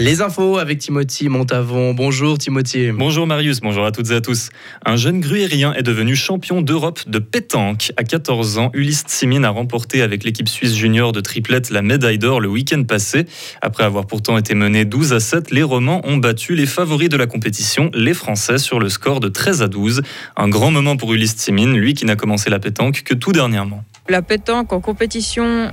[0.00, 1.92] Les infos avec Timothy Montavon.
[1.92, 2.90] Bonjour Timothy.
[2.90, 4.48] Bonjour Marius, bonjour à toutes et à tous.
[4.86, 7.92] Un jeune gruérien est devenu champion d'Europe de pétanque.
[7.98, 12.16] À 14 ans, Ulysse Simin a remporté avec l'équipe suisse junior de triplette la médaille
[12.16, 13.26] d'or le week-end passé.
[13.60, 17.18] Après avoir pourtant été mené 12 à 7, les Romans ont battu les favoris de
[17.18, 20.00] la compétition, les Français, sur le score de 13 à 12.
[20.34, 23.84] Un grand moment pour Ulysse Simin, lui qui n'a commencé la pétanque que tout dernièrement.
[24.08, 25.70] La pétanque en compétition,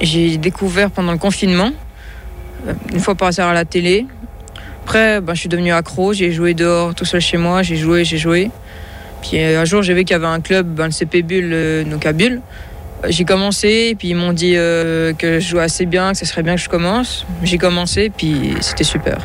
[0.00, 1.70] j'ai découvert pendant le confinement.
[2.66, 4.06] Euh, une fois par à la télé.
[4.82, 8.04] Après, ben, je suis devenu accro, j'ai joué dehors tout seul chez moi, j'ai joué,
[8.04, 8.50] j'ai joué.
[9.22, 11.50] Puis euh, un jour, j'ai vu qu'il y avait un club, ben, le CP Bulle,
[11.52, 12.40] euh, donc à Bulle.
[13.08, 16.56] J'ai commencé, puis ils m'ont dit que je jouais assez bien, que ce serait bien
[16.56, 17.26] que je commence.
[17.44, 19.18] J'ai commencé, puis c'était super.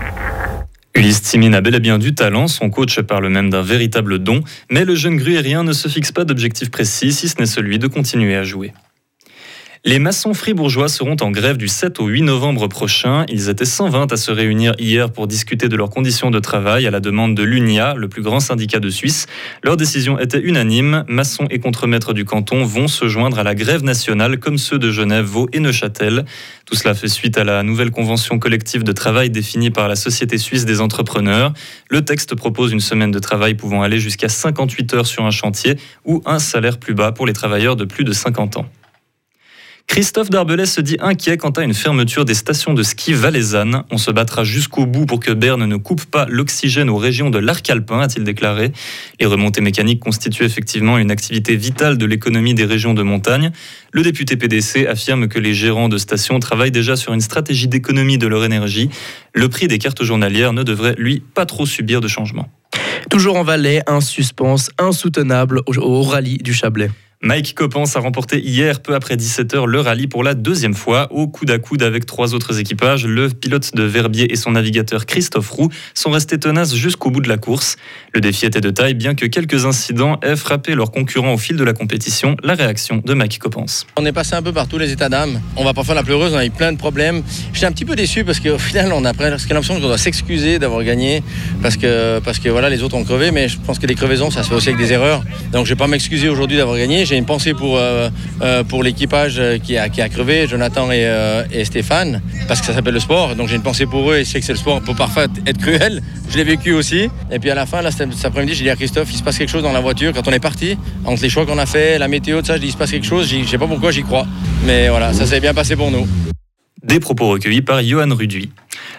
[0.95, 4.43] Ulysse Timin a bel et bien du talent, son coach parle même d'un véritable don,
[4.69, 7.87] mais le jeune gruérien ne se fixe pas d'objectif précis, si ce n'est celui de
[7.87, 8.73] continuer à jouer.
[9.85, 13.25] Les maçons fribourgeois seront en grève du 7 au 8 novembre prochain.
[13.27, 16.89] Ils étaient 120 à se réunir hier pour discuter de leurs conditions de travail à
[16.89, 19.25] la demande de l'UNIA, le plus grand syndicat de Suisse.
[19.61, 21.03] Leur décision était unanime.
[21.09, 24.89] Maçons et contremaîtres du canton vont se joindre à la grève nationale comme ceux de
[24.89, 26.23] Genève, Vaud et Neuchâtel.
[26.65, 30.37] Tout cela fait suite à la nouvelle convention collective de travail définie par la Société
[30.37, 31.51] suisse des entrepreneurs.
[31.89, 35.75] Le texte propose une semaine de travail pouvant aller jusqu'à 58 heures sur un chantier
[36.05, 38.65] ou un salaire plus bas pour les travailleurs de plus de 50 ans.
[39.93, 43.83] Christophe Darbelay se dit inquiet quant à une fermeture des stations de ski valaisannes.
[43.91, 47.37] On se battra jusqu'au bout pour que Berne ne coupe pas l'oxygène aux régions de
[47.37, 48.71] l'arc alpin, a-t-il déclaré.
[49.19, 53.51] Les remontées mécaniques constituent effectivement une activité vitale de l'économie des régions de montagne.
[53.91, 58.17] Le député PDC affirme que les gérants de stations travaillent déjà sur une stratégie d'économie
[58.17, 58.89] de leur énergie.
[59.35, 62.49] Le prix des cartes journalières ne devrait, lui, pas trop subir de changement.
[63.11, 66.89] Toujours en Valais, un suspense insoutenable au rallye du Chablais.
[67.25, 71.29] Mike Coppens a remporté hier, peu après 17h, le rallye pour la deuxième fois, au
[71.29, 73.05] coude à coude avec trois autres équipages.
[73.05, 77.29] Le pilote de Verbier et son navigateur Christophe Roux sont restés tenaces jusqu'au bout de
[77.29, 77.77] la course.
[78.13, 81.55] Le défi était de taille, bien que quelques incidents aient frappé leurs concurrents au fil
[81.55, 82.35] de la compétition.
[82.43, 83.85] La réaction de Mike Coppens.
[83.95, 85.39] On est passé un peu par tous les états d'âme.
[85.55, 87.23] On va pas faire la pleureuse, on a eu plein de problèmes.
[87.53, 90.59] J'étais un petit peu déçu parce qu'au final, on a presque l'impression qu'on doit s'excuser
[90.59, 91.23] d'avoir gagné
[91.61, 94.29] parce que, parce que voilà, les autres ont crevé, mais je pense que les crevaisons,
[94.29, 95.23] ça se fait aussi avec des erreurs.
[95.53, 98.09] Donc je vais pas m'excuser aujourd'hui d'avoir gagné j'ai une pensée pour, euh,
[98.41, 102.65] euh, pour l'équipage qui a, qui a crevé, Jonathan et, euh, et Stéphane, parce que
[102.65, 103.35] ça s'appelle le sport.
[103.35, 105.25] Donc j'ai une pensée pour eux et je sais que c'est le sport peut parfois
[105.45, 106.01] être cruel.
[106.31, 107.09] Je l'ai vécu aussi.
[107.29, 109.51] Et puis à la fin, cet après-midi, j'ai dit à Christophe, il se passe quelque
[109.51, 110.75] chose dans la voiture quand on est parti.
[111.05, 112.89] Entre les choix qu'on a fait, la météo, tout ça, je dis, il se passe
[112.89, 113.29] quelque chose.
[113.29, 114.25] Je sais pas pourquoi j'y crois.
[114.65, 116.07] Mais voilà, ça s'est bien passé pour nous.
[116.81, 118.49] Des propos recueillis par Johan Ruduy.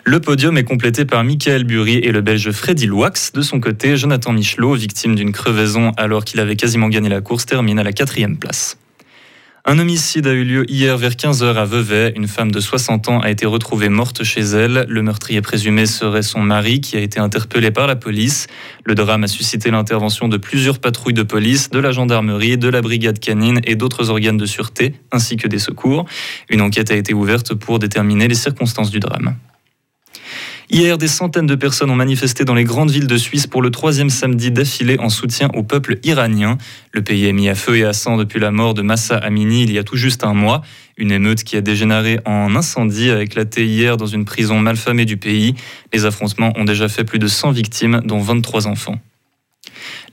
[0.07, 3.33] Le podium est complété par Michael Bury et le belge Freddy Loax.
[3.33, 7.47] De son côté, Jonathan Michelot, victime d'une crevaison alors qu'il avait quasiment gagné la course,
[7.47, 8.77] termine à la quatrième place.
[9.65, 12.13] Un homicide a eu lieu hier vers 15h à Vevey.
[12.17, 14.85] Une femme de 60 ans a été retrouvée morte chez elle.
[14.91, 18.47] Le meurtrier présumé serait son mari qui a été interpellé par la police.
[18.85, 22.83] Le drame a suscité l'intervention de plusieurs patrouilles de police, de la gendarmerie, de la
[22.83, 26.05] brigade canine et d'autres organes de sûreté, ainsi que des secours.
[26.51, 29.35] Une enquête a été ouverte pour déterminer les circonstances du drame.
[30.71, 33.71] Hier, des centaines de personnes ont manifesté dans les grandes villes de Suisse pour le
[33.71, 36.57] troisième samedi d'affilée en soutien au peuple iranien.
[36.93, 39.65] Le pays est mis à feu et à sang depuis la mort de Massa Amini
[39.65, 40.63] il y a tout juste un mois.
[40.97, 45.19] Une émeute qui a dégénéré en incendie a éclaté hier dans une prison malfamée du
[45.19, 45.55] pays.
[45.93, 48.99] Les affrontements ont déjà fait plus de 100 victimes, dont 23 enfants.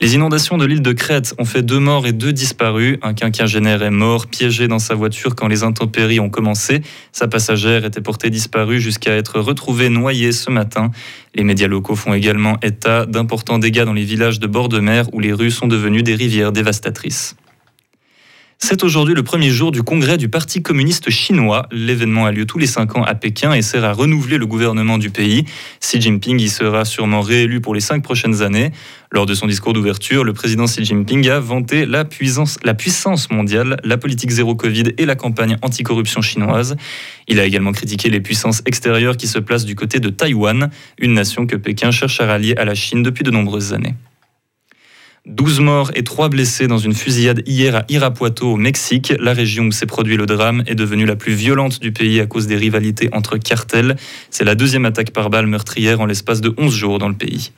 [0.01, 2.97] Les inondations de l'île de Crète ont fait deux morts et deux disparus.
[3.03, 6.81] Un quinquagénaire est mort, piégé dans sa voiture quand les intempéries ont commencé.
[7.11, 10.89] Sa passagère était portée disparue jusqu'à être retrouvée noyée ce matin.
[11.35, 15.05] Les médias locaux font également état d'importants dégâts dans les villages de bord de mer
[15.13, 17.35] où les rues sont devenues des rivières dévastatrices.
[18.63, 21.67] C'est aujourd'hui le premier jour du congrès du Parti communiste chinois.
[21.71, 24.97] L'événement a lieu tous les cinq ans à Pékin et sert à renouveler le gouvernement
[24.97, 25.43] du pays.
[25.81, 28.71] Xi Jinping y sera sûrement réélu pour les cinq prochaines années.
[29.11, 32.59] Lors de son discours d'ouverture, le président Xi Jinping a vanté la puissance,
[33.29, 36.77] mondiale, la politique zéro Covid et la campagne anticorruption chinoise.
[37.27, 41.13] Il a également critiqué les puissances extérieures qui se placent du côté de Taïwan, une
[41.13, 43.95] nation que Pékin cherche à rallier à la Chine depuis de nombreuses années.
[45.27, 49.13] 12 morts et 3 blessés dans une fusillade hier à Irapuato au Mexique.
[49.19, 52.25] La région où s'est produit le drame est devenue la plus violente du pays à
[52.25, 53.97] cause des rivalités entre cartels.
[54.31, 57.51] C'est la deuxième attaque par balle meurtrière en l'espace de 11 jours dans le pays.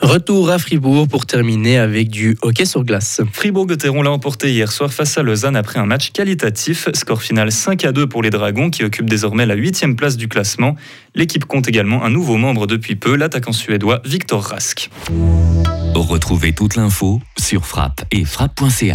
[0.00, 3.20] Retour à Fribourg pour terminer avec du hockey sur glace.
[3.32, 6.88] Fribourg-Gotteron l'a emporté hier soir face à Lausanne après un match qualitatif.
[6.94, 10.28] Score final 5 à 2 pour les Dragons qui occupent désormais la 8 place du
[10.28, 10.76] classement.
[11.14, 14.88] L'équipe compte également un nouveau membre depuis peu, l'attaquant suédois Victor Rask.
[15.94, 18.94] Retrouvez toute l'info sur frappe et frappe.ch.